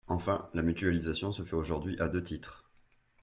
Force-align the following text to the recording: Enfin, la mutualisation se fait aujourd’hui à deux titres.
Enfin, 0.07 0.49
la 0.55 0.63
mutualisation 0.63 1.31
se 1.31 1.43
fait 1.43 1.55
aujourd’hui 1.55 1.95
à 1.99 2.09
deux 2.09 2.23
titres. 2.23 2.65